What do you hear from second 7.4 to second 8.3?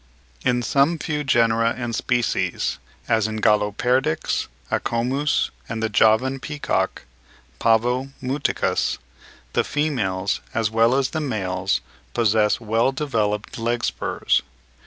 (Pavo